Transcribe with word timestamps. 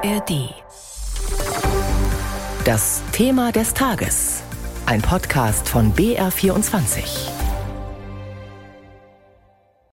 ARD. 0.00 0.54
Das 2.64 3.02
Thema 3.10 3.50
des 3.50 3.74
Tages. 3.74 4.44
Ein 4.86 5.02
Podcast 5.02 5.68
von 5.68 5.92
BR24. 5.92 7.02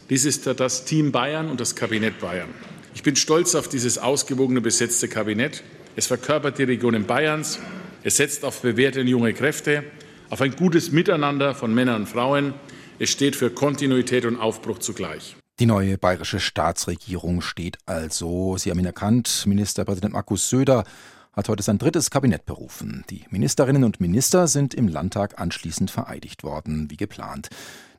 Dies 0.09 0.25
ist 0.25 0.45
das 0.45 0.83
Team 0.83 1.13
Bayern 1.13 1.49
und 1.49 1.61
das 1.61 1.77
Kabinett 1.77 2.19
Bayern. 2.19 2.49
Ich 2.93 3.03
bin 3.03 3.15
stolz 3.15 3.55
auf 3.55 3.69
dieses 3.69 3.97
ausgewogene 3.97 4.59
besetzte 4.59 5.07
Kabinett. 5.07 5.63
Es 5.95 6.07
verkörpert 6.07 6.57
die 6.57 6.63
Regionen 6.63 7.05
Bayerns. 7.05 7.59
Es 8.03 8.17
setzt 8.17 8.43
auf 8.43 8.61
bewährte 8.61 9.01
junge 9.01 9.33
Kräfte, 9.33 9.85
auf 10.29 10.41
ein 10.41 10.57
gutes 10.57 10.91
Miteinander 10.91 11.55
von 11.55 11.73
Männern 11.73 12.01
und 12.01 12.09
Frauen. 12.09 12.55
Es 12.99 13.09
steht 13.09 13.37
für 13.37 13.51
Kontinuität 13.51 14.25
und 14.25 14.37
Aufbruch 14.37 14.79
zugleich. 14.79 15.37
Die 15.59 15.67
neue 15.67 15.99
bayerische 15.99 16.39
Staatsregierung 16.39 17.41
steht 17.41 17.77
also. 17.85 18.57
Sie 18.57 18.71
haben 18.71 18.79
ihn 18.79 18.87
erkannt. 18.87 19.43
Ministerpräsident 19.45 20.13
Markus 20.13 20.49
Söder 20.49 20.83
hat 21.31 21.47
heute 21.47 21.61
sein 21.61 21.77
drittes 21.77 22.09
Kabinett 22.09 22.47
berufen. 22.47 23.03
Die 23.11 23.25
Ministerinnen 23.29 23.83
und 23.83 24.01
Minister 24.01 24.47
sind 24.47 24.73
im 24.73 24.87
Landtag 24.87 25.39
anschließend 25.39 25.91
vereidigt 25.91 26.43
worden, 26.43 26.89
wie 26.89 26.97
geplant. 26.97 27.49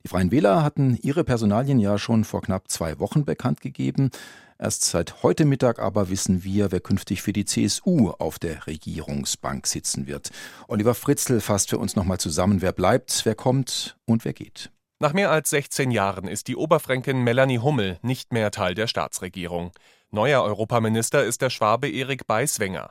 Die 0.03 0.09
Freien 0.09 0.33
Wähler 0.33 0.65
hatten 0.65 0.99
ihre 1.01 1.23
Personalien 1.23 1.79
ja 1.79 1.97
schon 1.97 2.25
vor 2.25 2.43
knapp 2.43 2.69
zwei 2.73 2.99
Wochen 2.99 3.25
bekannt 3.25 3.61
gegeben. 3.61 4.11
Erst 4.59 4.85
seit 4.85 5.23
heute 5.23 5.45
Mittag 5.45 5.79
aber 5.79 6.11
wissen 6.11 6.43
wir, 6.43 6.73
wer 6.73 6.81
künftig 6.81 7.23
für 7.23 7.33
die 7.33 7.45
CSU 7.45 8.11
auf 8.11 8.41
der 8.41 8.67
Regierungsbank 8.67 9.69
sitzen 9.69 10.09
wird. 10.09 10.31
Oliver 10.67 10.95
Fritzl 10.95 11.41
fasst 11.41 11.71
für 11.71 11.79
uns 11.79 11.95
nochmal 11.95 12.19
zusammen, 12.19 12.63
wer 12.63 12.73
bleibt, 12.73 13.25
wer 13.25 13.37
kommt 13.37 13.97
und 14.07 14.25
wer 14.25 14.33
geht. 14.33 14.71
Nach 15.05 15.13
mehr 15.13 15.31
als 15.31 15.51
16 15.51 15.91
Jahren 15.91 16.29
ist 16.29 16.49
die 16.49 16.57
Oberfränkin 16.57 17.23
Melanie 17.23 17.59
Hummel 17.59 17.99
nicht 18.01 18.33
mehr 18.33 18.51
Teil 18.51 18.75
der 18.75 18.87
Staatsregierung. 18.87 19.71
Neuer 20.11 20.43
Europaminister 20.43 21.23
ist 21.23 21.43
der 21.43 21.51
Schwabe 21.51 21.91
Erik 21.91 22.27
Beiswenger. 22.27 22.91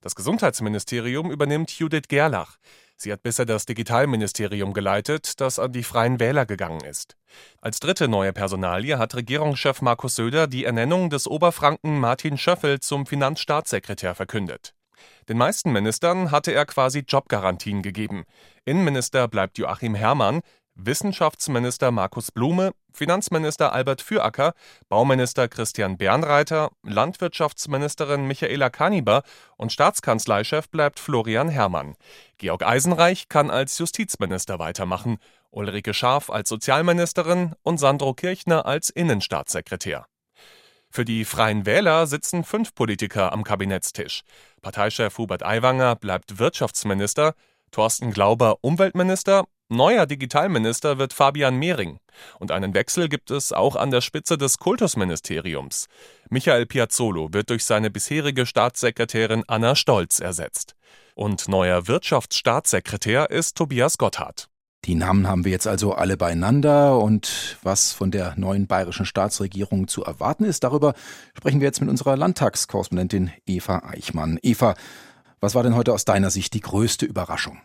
Das 0.00 0.16
Gesundheitsministerium 0.16 1.30
übernimmt 1.30 1.70
Judith 1.70 2.08
Gerlach. 2.08 2.56
Sie 2.96 3.12
hat 3.12 3.22
bisher 3.22 3.46
das 3.46 3.64
Digitalministerium 3.64 4.72
geleitet, 4.72 5.40
das 5.40 5.60
an 5.60 5.70
die 5.70 5.84
Freien 5.84 6.18
Wähler 6.18 6.46
gegangen 6.46 6.82
ist. 6.82 7.16
Als 7.60 7.78
dritte 7.78 8.08
neue 8.08 8.32
Personalie 8.32 8.98
hat 8.98 9.14
Regierungschef 9.14 9.82
Markus 9.82 10.16
Söder 10.16 10.48
die 10.48 10.64
Ernennung 10.64 11.10
des 11.10 11.28
Oberfranken 11.28 12.00
Martin 12.00 12.38
Schöffel 12.38 12.80
zum 12.80 13.06
Finanzstaatssekretär 13.06 14.16
verkündet. 14.16 14.74
Den 15.28 15.38
meisten 15.38 15.72
Ministern 15.72 16.30
hatte 16.30 16.52
er 16.52 16.66
quasi 16.66 17.04
Jobgarantien 17.06 17.82
gegeben. 17.82 18.24
Innenminister 18.64 19.28
bleibt 19.28 19.58
Joachim 19.58 19.94
Herrmann, 19.94 20.40
Wissenschaftsminister 20.74 21.90
Markus 21.90 22.30
Blume, 22.30 22.72
Finanzminister 22.92 23.72
Albert 23.72 24.02
Füracker, 24.02 24.54
Bauminister 24.88 25.48
Christian 25.48 25.96
Bernreiter, 25.96 26.70
Landwirtschaftsministerin 26.82 28.26
Michaela 28.26 28.70
Kaniber 28.70 29.22
und 29.56 29.72
Staatskanzleichef 29.72 30.68
bleibt 30.68 30.98
Florian 30.98 31.48
Herrmann. 31.48 31.96
Georg 32.38 32.64
Eisenreich 32.64 33.28
kann 33.28 33.50
als 33.50 33.78
Justizminister 33.78 34.58
weitermachen, 34.58 35.18
Ulrike 35.50 35.94
Scharf 35.94 36.30
als 36.30 36.48
Sozialministerin 36.48 37.54
und 37.62 37.78
Sandro 37.78 38.14
Kirchner 38.14 38.64
als 38.66 38.88
Innenstaatssekretär. 38.90 40.06
Für 40.90 41.04
die 41.04 41.24
Freien 41.24 41.64
Wähler 41.64 42.06
sitzen 42.06 42.44
fünf 42.44 42.74
Politiker 42.74 43.32
am 43.32 43.44
Kabinettstisch. 43.44 44.22
Parteichef 44.60 45.16
Hubert 45.16 45.42
Aiwanger 45.42 45.96
bleibt 45.96 46.38
Wirtschaftsminister, 46.38 47.34
Thorsten 47.70 48.12
Glauber 48.12 48.58
Umweltminister 48.60 49.44
Neuer 49.68 50.06
Digitalminister 50.06 50.98
wird 50.98 51.12
Fabian 51.12 51.56
Mehring. 51.56 51.98
Und 52.38 52.50
einen 52.50 52.74
Wechsel 52.74 53.08
gibt 53.08 53.30
es 53.30 53.52
auch 53.52 53.74
an 53.76 53.90
der 53.90 54.00
Spitze 54.02 54.36
des 54.36 54.58
Kultusministeriums. 54.58 55.86
Michael 56.28 56.66
Piazzolo 56.66 57.32
wird 57.32 57.50
durch 57.50 57.64
seine 57.64 57.90
bisherige 57.90 58.44
Staatssekretärin 58.44 59.44
Anna 59.46 59.74
Stolz 59.74 60.20
ersetzt. 60.20 60.74
Und 61.14 61.48
neuer 61.48 61.88
Wirtschaftsstaatssekretär 61.88 63.30
ist 63.30 63.56
Tobias 63.56 63.98
Gotthard. 63.98 64.48
Die 64.84 64.96
Namen 64.96 65.28
haben 65.28 65.44
wir 65.44 65.52
jetzt 65.52 65.68
also 65.68 65.92
alle 65.92 66.16
beieinander 66.16 66.98
und 66.98 67.56
was 67.62 67.92
von 67.92 68.10
der 68.10 68.34
neuen 68.36 68.66
bayerischen 68.66 69.06
Staatsregierung 69.06 69.86
zu 69.86 70.02
erwarten 70.02 70.44
ist, 70.44 70.64
darüber 70.64 70.94
sprechen 71.38 71.60
wir 71.60 71.66
jetzt 71.66 71.80
mit 71.80 71.88
unserer 71.88 72.16
Landtagskorrespondentin 72.16 73.30
Eva 73.46 73.82
Eichmann. 73.88 74.40
Eva, 74.42 74.74
was 75.40 75.54
war 75.54 75.62
denn 75.62 75.76
heute 75.76 75.92
aus 75.92 76.04
deiner 76.04 76.30
Sicht 76.30 76.52
die 76.54 76.60
größte 76.60 77.06
Überraschung? 77.06 77.60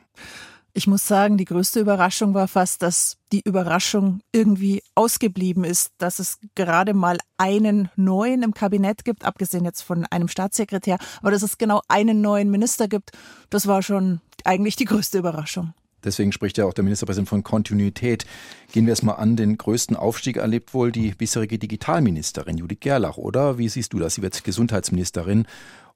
Ich 0.78 0.86
muss 0.86 1.08
sagen, 1.08 1.38
die 1.38 1.46
größte 1.46 1.80
Überraschung 1.80 2.36
war 2.36 2.48
fast, 2.48 2.84
dass 2.84 3.18
die 3.32 3.42
Überraschung 3.42 4.22
irgendwie 4.32 4.84
ausgeblieben 4.94 5.64
ist, 5.64 5.90
dass 5.98 6.20
es 6.20 6.38
gerade 6.54 6.94
mal 6.94 7.18
einen 7.36 7.90
neuen 7.96 8.44
im 8.44 8.54
Kabinett 8.54 9.04
gibt, 9.04 9.26
abgesehen 9.26 9.66
jetzt 9.66 9.82
von 9.82 10.06
einem 10.06 10.28
Staatssekretär, 10.28 11.00
aber 11.20 11.32
dass 11.32 11.42
es 11.42 11.58
genau 11.58 11.82
einen 11.88 12.22
neuen 12.22 12.52
Minister 12.52 12.88
gibt, 12.88 13.10
das 13.50 13.66
war 13.66 13.82
schon 13.82 14.22
eigentlich 14.44 14.76
die 14.76 14.86
größte 14.86 15.18
Überraschung. 15.18 15.74
Deswegen 16.04 16.32
spricht 16.32 16.60
ja 16.60 16.66
auch 16.66 16.74
der 16.74 16.84
Ministerpräsident 16.84 17.28
von 17.28 17.42
Kontinuität. 17.44 18.28
Gehen 18.72 18.86
wir 18.86 18.94
es 18.94 19.02
mal 19.02 19.16
an, 19.16 19.36
den 19.36 19.58
größten 19.58 19.96
Aufstieg 19.96 20.38
erlebt 20.38 20.76
wohl 20.76 20.92
die 20.92 21.10
bisherige 21.10 21.58
Digitalministerin 21.58 22.60
Judith 22.60 22.82
Gerlach, 22.82 23.18
oder? 23.18 23.58
Wie 23.58 23.68
siehst 23.68 23.94
du 23.94 23.98
das? 23.98 24.14
Sie 24.14 24.22
wird 24.22 24.44
Gesundheitsministerin 24.44 25.48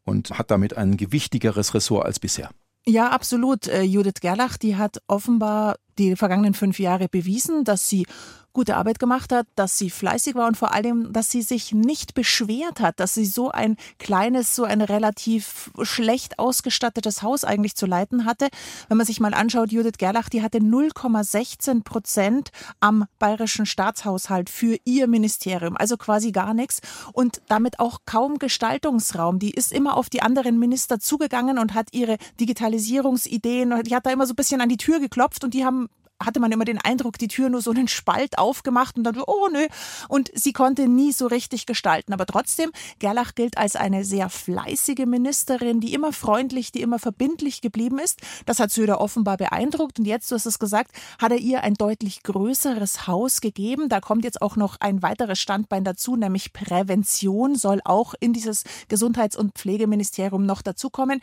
und 0.06 0.32
hat 0.40 0.50
damit 0.50 0.76
ein 0.76 0.98
gewichtigeres 0.98 1.76
Ressort 1.76 2.08
als 2.08 2.20
bisher. 2.20 2.50
Ja, 2.86 3.10
absolut. 3.10 3.68
Äh, 3.68 3.84
Judith 3.84 4.22
Gerlach, 4.22 4.58
die 4.58 4.76
hat 4.76 5.02
offenbar 5.08 5.76
die 5.98 6.16
vergangenen 6.16 6.54
fünf 6.54 6.80
Jahre 6.80 7.08
bewiesen, 7.08 7.64
dass 7.64 7.90
sie 7.90 8.06
gute 8.54 8.76
Arbeit 8.76 9.00
gemacht 9.00 9.32
hat, 9.32 9.48
dass 9.56 9.78
sie 9.78 9.90
fleißig 9.90 10.36
war 10.36 10.48
und 10.48 10.58
vor 10.58 10.74
allem, 10.74 11.14
dass 11.14 11.32
sie 11.32 11.42
sich 11.42 11.74
nicht 11.74 12.14
beschwert 12.14 12.80
hat, 12.80 13.00
dass 13.00 13.14
sie 13.14 13.26
so 13.26 13.52
ein 13.52 13.78
kleines, 13.98 14.56
so 14.56 14.64
ein 14.64 14.82
relativ 14.82 15.72
schlecht 15.82 16.40
ausgestattetes 16.40 17.22
Haus 17.22 17.44
eigentlich 17.44 17.76
zu 17.76 17.86
leiten 17.86 18.26
hatte. 18.26 18.50
Wenn 18.90 18.98
man 18.98 19.06
sich 19.06 19.20
mal 19.20 19.34
anschaut, 19.34 19.72
Judith 19.72 19.98
Gerlach, 19.98 20.30
die 20.30 20.42
hatte 20.42 20.60
0,16 20.60 21.84
Prozent 21.84 22.52
am 22.80 23.06
bayerischen 23.20 23.66
Staatshaushalt 23.66 24.50
für 24.50 24.78
ihr 24.84 25.08
Ministerium, 25.08 25.78
also 25.78 25.98
quasi 25.98 26.32
gar 26.32 26.54
nichts 26.54 26.82
und 27.14 27.42
damit 27.48 27.80
auch 27.80 28.00
kaum 28.06 28.38
Gestaltungsraum. 28.38 29.40
Die 29.40 29.52
ist 29.52 29.72
immer 29.72 29.96
auf 29.96 30.10
die 30.10 30.22
anderen 30.22 30.60
Minister 30.60 31.00
zugegangen 31.00 31.58
und 31.58 31.74
hat 31.74 31.90
ihre 31.94 32.18
Digitalisierungsideen, 32.40 33.84
die 33.84 33.96
hat 33.96 34.06
da 34.06 34.12
immer 34.12 34.28
so 34.28 34.34
ein 34.34 34.36
bisschen 34.36 34.62
an 34.62 34.70
die 34.70 34.78
Tür 34.78 35.00
geklopft 35.00 35.44
und 35.44 35.54
die 35.54 35.64
haben 35.64 35.88
hatte 36.26 36.40
man 36.40 36.52
immer 36.52 36.66
den 36.66 36.80
Eindruck, 36.80 37.18
die 37.18 37.28
Tür 37.28 37.50
nur 37.50 37.62
so 37.62 37.72
einen 37.72 37.88
Spalt 37.88 38.38
aufgemacht 38.38 38.98
und 38.98 39.04
dann 39.04 39.22
oh 39.26 39.48
nö. 39.52 39.68
Und 40.08 40.32
sie 40.34 40.54
konnte 40.54 40.88
nie 40.88 41.12
so 41.12 41.28
richtig 41.28 41.66
gestalten. 41.66 42.14
Aber 42.14 42.26
trotzdem, 42.26 42.72
Gerlach 43.00 43.36
gilt 43.36 43.58
als 43.58 43.76
eine 43.76 44.04
sehr 44.04 44.30
fleißige 44.30 45.06
Ministerin, 45.06 45.80
die 45.80 45.94
immer 45.94 46.14
freundlich, 46.14 46.72
die 46.72 46.82
immer 46.82 47.00
verbindlich 47.00 47.62
geblieben 47.62 48.00
ist. 48.00 48.20
Das 48.46 48.60
hat 48.60 48.72
Söder 48.72 49.02
offenbar 49.02 49.38
beeindruckt. 49.38 50.00
Und 50.00 50.06
jetzt, 50.06 50.30
du 50.32 50.36
hast 50.36 50.46
es 50.46 50.60
gesagt, 50.60 50.92
hat 51.20 51.32
er 51.32 51.40
ihr 51.40 51.64
ein 51.64 51.76
deutlich 51.76 52.24
größeres 52.24 53.08
Haus 53.08 53.42
gegeben. 53.42 53.90
Da 53.90 54.00
kommt 54.00 54.24
jetzt 54.24 54.42
auch 54.42 54.56
noch 54.56 54.78
ein 54.80 55.02
weiteres 55.02 55.40
Standbein 55.40 55.84
dazu, 55.84 56.16
nämlich 56.16 56.54
Prävention 56.54 57.56
soll 57.56 57.82
auch 57.84 58.14
in 58.20 58.34
dieses 58.34 58.64
Gesundheits- 58.88 59.38
und 59.38 59.56
Pflegeministerium 59.56 60.46
noch 60.46 60.62
dazukommen. 60.62 61.22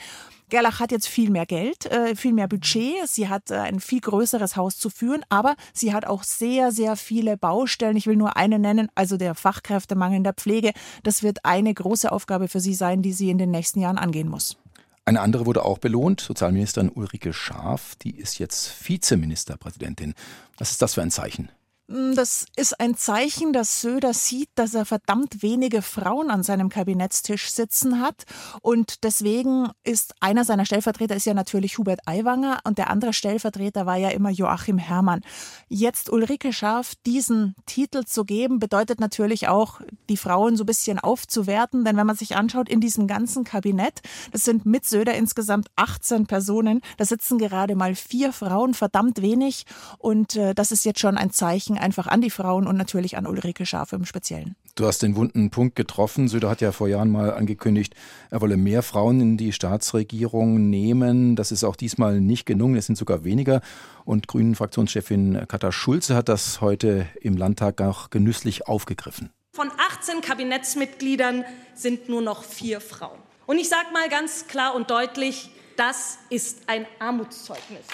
Gerlach 0.49 0.81
hat 0.81 0.93
jetzt 0.93 1.09
viel 1.09 1.31
mehr 1.31 1.47
Geld, 1.47 1.87
äh, 1.87 2.17
viel 2.17 2.33
mehr 2.33 2.49
Budget. 2.49 3.07
Sie 3.07 3.29
hat 3.29 3.51
äh, 3.51 3.57
ein 3.57 3.81
viel 3.81 4.01
größeres 4.01 4.57
Haus 4.57 4.79
zu 4.79 4.89
führen, 4.89 5.23
aber 5.29 5.57
sie 5.73 5.93
hat 5.93 6.07
auch 6.07 6.23
sehr, 6.23 6.73
sehr 6.73 6.97
viele 6.97 7.37
Baustellen. 7.37 7.97
Ich 7.97 8.07
will 8.07 8.17
nur 8.17 8.37
eine 8.37 8.59
nennen, 8.59 8.89
also 8.95 9.17
der 9.17 9.35
Fachkräftemangel 9.35 10.17
in 10.17 10.25
der 10.25 10.33
Pflege. 10.33 10.73
Das 11.03 11.23
wird 11.23 11.45
eine 11.45 11.73
große 11.73 12.11
Aufgabe 12.11 12.49
für 12.49 12.61
sie 12.61 12.75
sein, 12.75 13.03
die 13.03 13.13
sie 13.13 13.31
in 13.31 13.39
den 13.39 13.51
nächsten 13.51 13.81
Jahren 13.81 13.99
angehen 13.99 14.29
muss. 14.29 14.57
Eine 15.05 15.21
andere 15.21 15.47
wurde 15.47 15.65
auch 15.65 15.79
belohnt, 15.79 16.21
Sozialministerin 16.21 16.91
Ulrike 16.91 17.33
Scharf, 17.33 17.97
die 17.97 18.17
ist 18.17 18.39
jetzt 18.39 18.87
Vizeministerpräsidentin. 18.87 20.15
Was 20.59 20.71
ist 20.71 20.83
das 20.83 20.95
für 20.95 21.03
ein 21.03 21.11
Zeichen? 21.11 21.51
Hm, 21.91 22.15
das 22.15 22.45
ist 22.55 22.79
ein 22.81 22.97
Zeichen, 22.97 23.55
dass 23.55 23.81
Söder 23.81 24.13
sieht, 24.13 24.51
dass 24.57 24.75
er 24.75 24.85
verdammt 24.85 25.43
wenige 25.43 25.81
Frauen 25.81 26.31
an 26.31 26.43
seinem 26.43 26.69
Kabinettstisch 26.69 27.51
sitzen 27.51 28.01
hat. 28.01 28.25
Und 28.61 29.05
deswegen 29.05 29.71
ist 29.85 30.15
einer 30.21 30.45
seiner 30.45 30.67
Stellvertreter 30.67 31.17
ist 31.17 31.25
ja 31.25 31.33
natürlich 31.33 31.79
Hubert 31.79 32.01
Aiwanger 32.05 32.61
und 32.65 32.77
der 32.77 32.91
andere 32.91 33.15
Stellvertreter 33.15 33.87
war 33.87 33.97
ja 33.97 34.11
immer 34.11 34.29
Joachim 34.29 34.77
Herrmann. 34.77 35.23
Jetzt 35.69 36.11
Ulrike 36.11 36.53
Scharf 36.53 36.93
diesen 37.07 37.55
Titel 37.65 38.05
zu 38.05 38.27
geben, 38.27 38.59
bedeutet 38.59 39.01
natürlich 39.01 39.49
auch, 39.49 39.81
die 40.11 40.19
Frauen 40.19 40.57
so 40.57 40.65
ein 40.65 40.67
bisschen 40.67 40.99
aufzuwerten. 40.99 41.87
Denn 41.87 41.97
wenn 41.97 42.07
man 42.07 42.17
sich 42.17 42.37
anschaut, 42.37 42.69
in 42.69 42.83
diesem 42.83 43.07
ganzen 43.07 43.45
Kabinett, 43.45 44.03
das 44.31 44.45
sind 44.45 44.67
mit 44.67 44.85
Söder 44.85 45.15
insgesamt 45.15 45.69
18 45.77 46.27
Personen, 46.27 46.83
da 46.99 47.07
sitzen 47.07 47.39
gerade 47.39 47.77
mal 47.77 47.95
vier 47.95 48.35
Frauen, 48.35 48.75
verdammt 48.75 49.23
wenig. 49.23 49.65
Und 49.97 50.37
äh, 50.37 50.55
das 50.55 50.71
ist 50.71 50.85
jetzt 50.85 51.01
schon 51.01 51.17
ein 51.17 51.31
Zeichen, 51.31 51.78
einfach 51.79 52.07
an 52.07 52.21
die 52.21 52.31
Frauen 52.31 52.67
und 52.67 52.77
natürlich 52.77 53.17
an 53.17 53.27
Ulrike 53.27 53.67
Schafe 53.67 53.97
im 53.97 54.05
Speziellen. 54.05 54.57
Du 54.75 54.87
hast 54.87 55.03
den 55.03 55.17
wunden 55.17 55.51
Punkt 55.51 55.77
getroffen. 55.77 56.29
Söder 56.29 56.49
hat 56.49 56.61
ja 56.61 56.73
vor 56.73 56.89
Jahren 56.89 57.11
mal 57.11 57.33
angekündigt, 57.33 57.95
er 58.31 58.41
wolle 58.41 58.57
mehr 58.57 58.83
Frauen 58.83 59.21
in 59.21 59.37
die 59.37 59.53
Staatsregierung 59.53 60.71
nehmen. 60.71 61.37
Das 61.37 61.53
ist 61.53 61.65
auch 61.65 61.77
diesmal 61.77 62.21
nicht 62.21 62.47
gelungen. 62.47 62.77
Es 62.77 62.87
sind 62.87 62.97
sogar 62.97 63.25
weniger. 63.25 63.61
Und 64.05 64.29
Grünen-Fraktionschefin 64.29 65.47
Katha 65.49 65.73
Schulze 65.73 66.15
hat 66.15 66.29
das 66.29 66.61
heute 66.61 67.07
im 67.21 67.37
Landtag 67.37 67.81
auch 67.81 68.11
genüsslich 68.11 68.69
aufgegriffen. 68.69 69.31
Von 69.55 69.71
18 69.77 70.21
Kabinettsmitgliedern 70.21 71.45
sind 71.75 72.09
nur 72.09 72.23
noch 72.23 72.45
vier 72.45 72.81
Frauen. 72.81 73.19
Und 73.47 73.59
ich 73.59 73.69
sage 73.69 73.89
mal 73.93 74.09
ganz 74.09 74.47
klar 74.47 74.75
und 74.75 74.91
deutlich, 74.91 75.51
das 75.77 76.19
ist 76.29 76.63
ein 76.67 76.87
Armutszeugnis. 76.99 77.87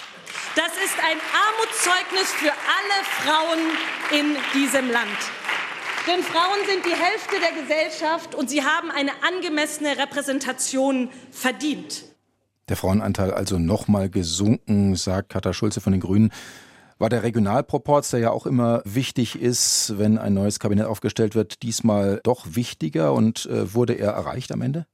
Das 0.57 0.73
ist 0.85 0.97
ein 1.05 1.19
Armutszeugnis 1.35 2.33
für 2.33 2.53
alle 2.67 3.05
Frauen 3.23 3.61
in 4.11 4.37
diesem 4.55 4.91
Land. 4.91 5.19
Denn 6.07 6.23
Frauen 6.23 6.59
sind 6.67 6.85
die 6.85 6.95
Hälfte 6.95 7.37
der 7.41 7.63
Gesellschaft 7.63 8.35
und 8.35 8.51
sie 8.51 8.63
haben 8.63 8.91
eine 8.91 9.13
angemessene 9.23 9.97
Repräsentation 9.97 11.09
verdient. 11.31 12.05
Der 12.69 12.77
Frauenanteil 12.77 13.33
also 13.33 13.59
nochmal 13.59 14.11
gesunken, 14.11 14.97
sagt 14.97 15.31
Katha 15.31 15.53
Schulze 15.53 15.81
von 15.81 15.93
den 15.93 16.01
Grünen. 16.01 16.31
War 16.99 17.09
der 17.09 17.23
Regionalproporz, 17.23 18.11
der 18.11 18.21
ja 18.21 18.31
auch 18.31 18.47
immer 18.47 18.83
wichtig 18.85 19.41
ist, 19.41 19.95
wenn 19.99 20.17
ein 20.17 20.33
neues 20.33 20.59
Kabinett 20.59 20.87
aufgestellt 20.87 21.35
wird, 21.35 21.63
diesmal 21.63 22.21
doch 22.23 22.47
wichtiger 22.51 23.13
und 23.13 23.47
äh, 23.47 23.75
wurde 23.75 23.95
er 23.95 24.13
erreicht 24.13 24.53
am 24.53 24.63
Ende? 24.63 24.87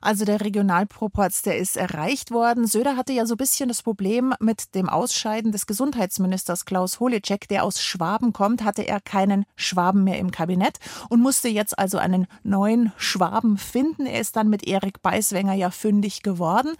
Also 0.00 0.24
der 0.24 0.40
Regionalproporz, 0.40 1.42
der 1.42 1.58
ist 1.58 1.76
erreicht 1.76 2.30
worden. 2.30 2.66
Söder 2.66 2.96
hatte 2.96 3.12
ja 3.12 3.26
so 3.26 3.34
ein 3.34 3.38
bisschen 3.38 3.68
das 3.68 3.82
Problem 3.82 4.34
mit 4.40 4.74
dem 4.74 4.88
Ausscheiden 4.88 5.52
des 5.52 5.66
Gesundheitsministers 5.66 6.64
Klaus 6.64 7.00
Holecek, 7.00 7.48
der 7.48 7.64
aus 7.64 7.82
Schwaben 7.82 8.32
kommt, 8.32 8.64
hatte 8.64 8.82
er 8.82 9.00
keinen 9.00 9.44
Schwaben 9.56 10.04
mehr 10.04 10.18
im 10.18 10.30
Kabinett 10.30 10.78
und 11.08 11.20
musste 11.20 11.48
jetzt 11.48 11.78
also 11.78 11.98
einen 11.98 12.26
neuen 12.42 12.92
Schwaben 12.96 13.58
finden. 13.58 14.06
Er 14.06 14.20
ist 14.20 14.36
dann 14.36 14.48
mit 14.48 14.66
Erik 14.66 15.02
Beiswenger 15.02 15.54
ja 15.54 15.70
fündig 15.70 16.22
geworden. 16.22 16.72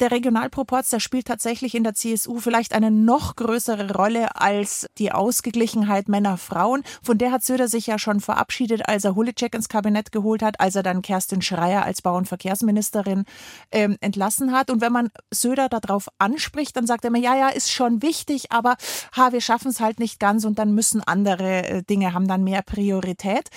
Der 0.00 0.10
Regionalproporz, 0.10 0.90
der 0.90 1.00
spielt 1.00 1.26
tatsächlich 1.26 1.74
in 1.74 1.84
der 1.84 1.94
CSU 1.94 2.40
vielleicht 2.40 2.72
eine 2.72 2.90
noch 2.90 3.36
größere 3.36 3.92
Rolle 3.94 4.36
als 4.40 4.86
die 4.98 5.12
Ausgeglichenheit 5.12 6.08
Männer-Frauen. 6.08 6.82
Von 7.02 7.18
der 7.18 7.30
hat 7.30 7.44
Söder 7.44 7.68
sich 7.68 7.86
ja 7.86 7.98
schon 7.98 8.20
verabschiedet, 8.20 8.88
als 8.88 9.04
er 9.04 9.14
Holecek 9.14 9.54
ins 9.54 9.68
Kabinett 9.68 10.10
geholt 10.10 10.42
hat, 10.42 10.60
als 10.60 10.74
er 10.74 10.82
dann 10.82 11.02
Kerstin 11.02 11.42
Schreier 11.42 11.84
als 11.84 12.02
Bauernverkehrs 12.02 12.63
Verkehrsministerin 12.64 13.24
ähm, 13.70 13.96
entlassen 14.00 14.52
hat. 14.52 14.70
Und 14.70 14.80
wenn 14.80 14.92
man 14.92 15.10
Söder 15.32 15.68
darauf 15.68 16.08
anspricht, 16.18 16.76
dann 16.76 16.86
sagt 16.86 17.04
er 17.04 17.10
mir, 17.10 17.20
ja, 17.20 17.36
ja, 17.36 17.48
ist 17.48 17.70
schon 17.70 18.02
wichtig, 18.02 18.50
aber 18.50 18.76
ha, 19.16 19.32
wir 19.32 19.40
schaffen 19.40 19.68
es 19.68 19.80
halt 19.80 19.98
nicht 19.98 20.18
ganz 20.18 20.44
und 20.44 20.58
dann 20.58 20.74
müssen 20.74 21.02
andere 21.02 21.66
äh, 21.66 21.82
Dinge 21.82 22.14
haben 22.14 22.26
dann 22.28 22.44
mehr 22.44 22.62
Priorität. 22.62 23.48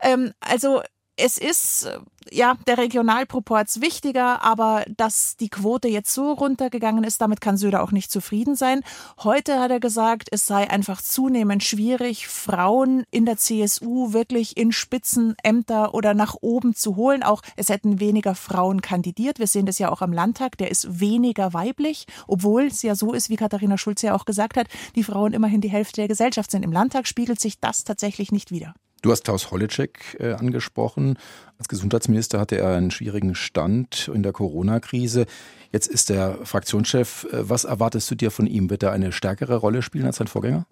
Ähm, 0.00 0.32
also 0.40 0.82
es 1.16 1.36
ist 1.38 1.84
äh, 1.84 1.98
ja 2.30 2.56
der 2.66 2.78
Regionalproporz 2.78 3.80
wichtiger, 3.80 4.42
aber 4.42 4.84
dass 4.96 5.36
die 5.36 5.48
Quote 5.48 5.88
jetzt 5.88 6.12
so 6.14 6.32
runtergegangen 6.32 7.04
ist, 7.04 7.20
damit 7.20 7.40
kann 7.40 7.56
Söder 7.56 7.82
auch 7.82 7.92
nicht 7.92 8.10
zufrieden 8.10 8.56
sein. 8.56 8.80
Heute 9.22 9.60
hat 9.60 9.70
er 9.70 9.80
gesagt, 9.80 10.28
es 10.30 10.46
sei 10.46 10.70
einfach 10.70 11.02
zunehmend 11.02 11.62
schwierig, 11.62 12.28
Frauen 12.28 13.04
in 13.10 13.26
der 13.26 13.36
CSU 13.36 14.12
wirklich 14.12 14.56
in 14.56 14.72
Spitzenämter 14.72 15.94
oder 15.94 16.14
nach 16.14 16.36
oben 16.40 16.74
zu 16.74 16.96
holen. 16.96 17.22
Auch 17.22 17.42
es 17.56 17.68
hätten 17.68 18.00
weniger 18.00 18.34
Frauen 18.34 18.80
kandidiert. 18.80 19.38
Wir 19.38 19.46
sehen 19.46 19.66
das 19.66 19.78
ja 19.78 19.90
auch 19.90 20.00
am 20.00 20.12
Landtag, 20.12 20.56
der 20.58 20.70
ist 20.70 21.00
weniger 21.00 21.52
weiblich, 21.52 22.06
obwohl 22.26 22.64
es 22.64 22.82
ja 22.82 22.94
so 22.94 23.12
ist, 23.12 23.28
wie 23.28 23.36
Katharina 23.36 23.76
Schulze 23.76 24.06
ja 24.06 24.14
auch 24.14 24.24
gesagt 24.24 24.56
hat, 24.56 24.68
die 24.96 25.04
Frauen 25.04 25.34
immerhin 25.34 25.60
die 25.60 25.70
Hälfte 25.70 26.00
der 26.00 26.08
Gesellschaft 26.08 26.50
sind. 26.50 26.64
Im 26.64 26.72
Landtag 26.72 27.06
spiegelt 27.06 27.40
sich 27.40 27.60
das 27.60 27.84
tatsächlich 27.84 28.32
nicht 28.32 28.50
wider. 28.50 28.74
Du 29.02 29.10
hast 29.10 29.24
Klaus 29.24 29.50
Holleczek 29.50 30.16
äh, 30.20 30.34
angesprochen. 30.34 31.18
Als 31.58 31.68
Gesundheitsminister 31.68 32.38
hatte 32.38 32.56
er 32.56 32.76
einen 32.76 32.92
schwierigen 32.92 33.34
Stand 33.34 34.08
in 34.14 34.22
der 34.22 34.32
Corona-Krise. 34.32 35.26
Jetzt 35.72 35.88
ist 35.88 36.08
er 36.08 36.38
Fraktionschef. 36.44 37.26
Äh, 37.32 37.48
was 37.50 37.64
erwartest 37.64 38.08
du 38.12 38.14
dir 38.14 38.30
von 38.30 38.46
ihm? 38.46 38.70
Wird 38.70 38.84
er 38.84 38.92
eine 38.92 39.10
stärkere 39.10 39.56
Rolle 39.56 39.82
spielen 39.82 40.06
als 40.06 40.16
sein 40.16 40.28
Vorgänger? 40.28 40.66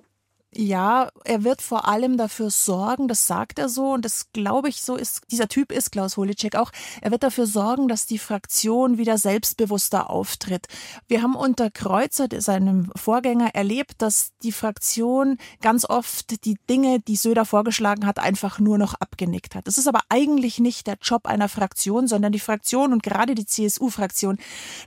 Ja, 0.52 1.10
er 1.24 1.44
wird 1.44 1.62
vor 1.62 1.86
allem 1.86 2.16
dafür 2.16 2.50
sorgen, 2.50 3.06
das 3.06 3.28
sagt 3.28 3.60
er 3.60 3.68
so 3.68 3.92
und 3.92 4.04
das 4.04 4.32
glaube 4.32 4.68
ich 4.68 4.82
so 4.82 4.96
ist, 4.96 5.22
dieser 5.30 5.46
Typ 5.46 5.70
ist 5.70 5.92
Klaus 5.92 6.16
Holicek 6.16 6.56
auch, 6.56 6.72
er 7.00 7.12
wird 7.12 7.22
dafür 7.22 7.46
sorgen, 7.46 7.86
dass 7.86 8.06
die 8.06 8.18
Fraktion 8.18 8.98
wieder 8.98 9.16
selbstbewusster 9.16 10.10
auftritt. 10.10 10.66
Wir 11.06 11.22
haben 11.22 11.36
unter 11.36 11.70
Kreuzer, 11.70 12.26
seinem 12.38 12.90
Vorgänger, 12.96 13.54
erlebt, 13.54 14.02
dass 14.02 14.32
die 14.42 14.50
Fraktion 14.50 15.38
ganz 15.60 15.84
oft 15.84 16.44
die 16.44 16.58
Dinge, 16.68 16.98
die 16.98 17.14
Söder 17.14 17.44
vorgeschlagen 17.44 18.04
hat, 18.04 18.18
einfach 18.18 18.58
nur 18.58 18.76
noch 18.76 18.94
abgenickt 18.94 19.54
hat. 19.54 19.68
Das 19.68 19.78
ist 19.78 19.86
aber 19.86 20.00
eigentlich 20.08 20.58
nicht 20.58 20.88
der 20.88 20.98
Job 21.00 21.26
einer 21.26 21.48
Fraktion, 21.48 22.08
sondern 22.08 22.32
die 22.32 22.40
Fraktion 22.40 22.92
und 22.92 23.04
gerade 23.04 23.36
die 23.36 23.46
CSU-Fraktion, 23.46 24.36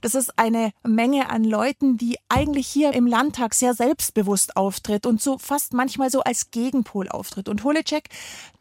das 0.01 0.13
ist 0.13 0.37
eine 0.37 0.73
Menge 0.83 1.29
an 1.29 1.45
Leuten, 1.45 1.95
die 1.95 2.17
eigentlich 2.27 2.67
hier 2.67 2.91
im 2.91 3.07
Landtag 3.07 3.53
sehr 3.53 3.73
selbstbewusst 3.73 4.57
auftritt 4.57 5.05
und 5.05 5.21
so 5.21 5.37
fast 5.53 5.73
manchmal 5.73 6.09
so 6.09 6.21
als 6.21 6.49
Gegenpol 6.49 7.09
auftritt. 7.09 7.47
Und 7.47 7.63
Holecek, 7.63 8.09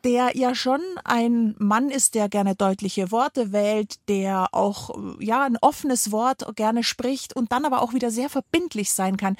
der 0.04 0.36
ja 0.36 0.54
schon 0.54 0.82
ein 1.04 1.54
Mann 1.58 1.88
ist, 1.88 2.14
der 2.14 2.28
gerne 2.28 2.54
deutliche 2.54 3.10
Worte 3.10 3.50
wählt, 3.50 3.96
der 4.10 4.48
auch 4.52 4.90
ja 5.18 5.42
ein 5.42 5.56
offenes 5.56 6.12
Wort 6.12 6.44
gerne 6.54 6.84
spricht 6.84 7.34
und 7.34 7.50
dann 7.50 7.64
aber 7.64 7.80
auch 7.80 7.94
wieder 7.94 8.10
sehr 8.10 8.28
verbindlich 8.28 8.92
sein 8.92 9.16
kann 9.16 9.36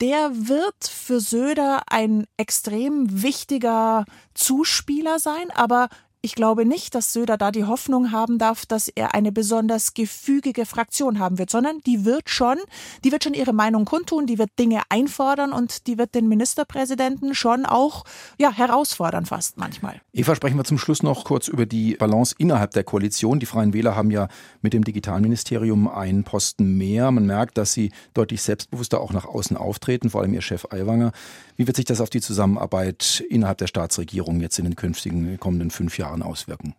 der 0.00 0.32
wird 0.34 0.84
für 0.88 1.20
Söder 1.20 1.82
ein 1.86 2.26
extrem 2.36 3.22
wichtiger 3.22 4.04
Zuspieler 4.34 5.20
sein, 5.20 5.52
aber 5.54 5.88
ich 6.24 6.34
glaube 6.34 6.64
nicht, 6.64 6.94
dass 6.94 7.12
Söder 7.12 7.36
da 7.36 7.50
die 7.50 7.64
Hoffnung 7.64 8.10
haben 8.10 8.38
darf, 8.38 8.64
dass 8.64 8.88
er 8.88 9.14
eine 9.14 9.30
besonders 9.30 9.92
gefügige 9.92 10.64
Fraktion 10.64 11.18
haben 11.18 11.36
wird, 11.36 11.50
sondern 11.50 11.80
die 11.86 12.06
wird 12.06 12.30
schon, 12.30 12.56
die 13.04 13.12
wird 13.12 13.24
schon 13.24 13.34
ihre 13.34 13.52
Meinung 13.52 13.84
kundtun, 13.84 14.26
die 14.26 14.38
wird 14.38 14.48
Dinge 14.58 14.80
einfordern 14.88 15.52
und 15.52 15.86
die 15.86 15.98
wird 15.98 16.14
den 16.14 16.26
Ministerpräsidenten 16.26 17.34
schon 17.34 17.66
auch 17.66 18.04
ja, 18.38 18.50
herausfordern 18.50 19.26
fast 19.26 19.58
manchmal. 19.58 20.00
Eva, 20.14 20.34
sprechen 20.34 20.56
wir 20.56 20.64
zum 20.64 20.78
Schluss 20.78 21.02
noch 21.02 21.24
kurz 21.24 21.46
über 21.46 21.66
die 21.66 21.96
Balance 21.96 22.34
innerhalb 22.38 22.70
der 22.70 22.84
Koalition. 22.84 23.38
Die 23.38 23.44
Freien 23.44 23.74
Wähler 23.74 23.94
haben 23.94 24.10
ja 24.10 24.28
mit 24.62 24.72
dem 24.72 24.82
Digitalministerium 24.82 25.88
einen 25.88 26.24
Posten 26.24 26.78
mehr. 26.78 27.10
Man 27.10 27.26
merkt, 27.26 27.58
dass 27.58 27.74
sie 27.74 27.92
deutlich 28.14 28.40
selbstbewusster 28.40 28.98
auch 28.98 29.12
nach 29.12 29.26
außen 29.26 29.58
auftreten, 29.58 30.08
vor 30.08 30.22
allem 30.22 30.32
ihr 30.32 30.40
Chef 30.40 30.64
Aiwanger. 30.70 31.12
Wie 31.56 31.66
wird 31.66 31.76
sich 31.76 31.84
das 31.84 32.00
auf 32.00 32.08
die 32.08 32.22
Zusammenarbeit 32.22 33.22
innerhalb 33.28 33.58
der 33.58 33.66
Staatsregierung 33.66 34.40
jetzt 34.40 34.58
in 34.58 34.64
den 34.64 34.74
künftigen 34.74 35.38
kommenden 35.38 35.70
fünf 35.70 35.98
Jahren 35.98 36.13
auswirken? 36.22 36.74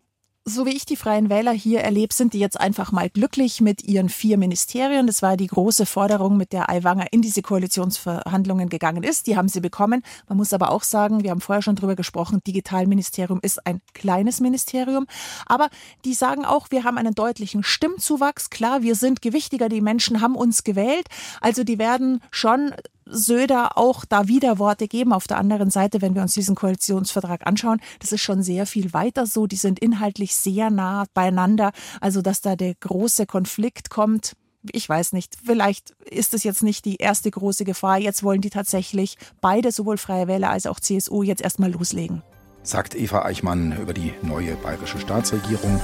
so 0.47 0.67
wie 0.67 0.75
ich 0.75 0.85
die 0.85 0.95
Freien 0.95 1.29
Wähler 1.29 1.51
hier 1.51 1.81
erlebe, 1.81 2.13
sind 2.13 2.33
die 2.33 2.39
jetzt 2.39 2.59
einfach 2.59 2.91
mal 2.91 3.09
glücklich 3.09 3.61
mit 3.61 3.83
ihren 3.83 4.09
vier 4.09 4.37
Ministerien. 4.37 5.07
Das 5.07 5.23
war 5.23 5.37
die 5.37 5.47
große 5.47 5.87
Forderung, 5.87 6.37
mit 6.37 6.53
der 6.53 6.69
Aiwanger 6.69 7.07
in 7.11 7.23
diese 7.23 7.41
Koalitionsverhandlungen 7.41 8.69
gegangen 8.69 9.01
ist. 9.01 9.25
Die 9.25 9.37
haben 9.37 9.49
sie 9.49 9.59
bekommen. 9.59 10.03
Man 10.29 10.37
muss 10.37 10.53
aber 10.53 10.71
auch 10.71 10.83
sagen, 10.83 11.23
wir 11.23 11.31
haben 11.31 11.41
vorher 11.41 11.63
schon 11.63 11.75
drüber 11.75 11.95
gesprochen, 11.95 12.41
Digitalministerium 12.45 13.39
ist 13.41 13.65
ein 13.65 13.81
kleines 13.95 14.39
Ministerium. 14.39 15.07
Aber 15.47 15.69
die 16.05 16.13
sagen 16.13 16.45
auch, 16.45 16.69
wir 16.69 16.83
haben 16.83 16.99
einen 16.99 17.15
deutlichen 17.15 17.63
Stimmzuwachs. 17.63 18.51
Klar, 18.51 18.83
wir 18.83 18.93
sind 18.93 19.23
gewichtiger, 19.23 19.67
die 19.67 19.81
Menschen 19.81 20.21
haben 20.21 20.35
uns 20.35 20.63
gewählt. 20.63 21.07
Also 21.41 21.63
die 21.63 21.79
werden 21.79 22.21
schon 22.29 22.71
Söder 23.05 23.77
auch 23.77 24.05
da 24.05 24.27
wieder 24.27 24.59
Worte 24.59 24.87
geben. 24.87 25.13
Auf 25.13 25.27
der 25.27 25.37
anderen 25.37 25.69
Seite, 25.69 26.01
wenn 26.01 26.15
wir 26.15 26.21
uns 26.21 26.33
diesen 26.33 26.55
Koalitionsvertrag 26.55 27.45
anschauen, 27.45 27.79
das 27.99 28.11
ist 28.11 28.21
schon 28.21 28.41
sehr 28.43 28.65
viel 28.65 28.93
weiter 28.93 29.25
so. 29.25 29.47
Die 29.47 29.55
sind 29.55 29.79
inhaltlich 29.79 30.35
sehr 30.35 30.69
nah 30.71 31.05
beieinander. 31.13 31.71
Also, 32.01 32.21
dass 32.21 32.41
da 32.41 32.55
der 32.55 32.73
große 32.75 33.25
Konflikt 33.25 33.89
kommt, 33.89 34.33
ich 34.71 34.89
weiß 34.89 35.13
nicht, 35.13 35.35
vielleicht 35.43 35.91
ist 36.09 36.33
es 36.33 36.43
jetzt 36.43 36.63
nicht 36.63 36.85
die 36.85 36.95
erste 36.95 37.29
große 37.29 37.65
Gefahr. 37.65 37.99
Jetzt 37.99 38.23
wollen 38.23 38.41
die 38.41 38.49
tatsächlich 38.49 39.17
beide, 39.41 39.71
sowohl 39.71 39.97
Freie 39.97 40.27
Wähler 40.27 40.49
als 40.49 40.65
auch 40.65 40.79
CSU, 40.79 41.23
jetzt 41.23 41.41
erstmal 41.41 41.71
loslegen. 41.71 42.23
Sagt 42.63 42.95
Eva 42.95 43.23
Eichmann 43.23 43.77
über 43.79 43.93
die 43.93 44.13
neue 44.23 44.55
bayerische 44.55 44.99
Staatsregierung. 44.99 45.79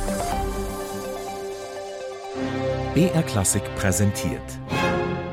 BR 2.95 3.23
Klassik 3.23 3.63
präsentiert. 3.75 4.41